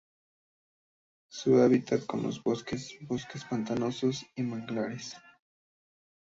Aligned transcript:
Su 1.29 1.57
hábitat 1.61 2.01
son 2.09 2.23
los 2.23 2.43
bosques, 2.43 2.97
bosques 3.01 3.45
pantanosos 3.45 4.25
y 4.35 4.41
manglares. 4.41 5.15